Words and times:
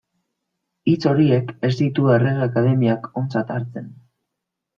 Hitz 0.93 1.03
horiek 1.11 1.51
ez 1.69 1.71
ditu 1.81 2.07
Errege 2.15 2.41
Akademiak 2.47 3.07
ontzat 3.23 3.53
hartzen. 3.59 3.95